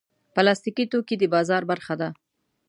پلاستيکي 0.33 0.85
توکي 0.91 1.15
د 1.19 1.23
بازار 1.33 1.63
برخه 1.71 1.93
ده. 2.01 2.09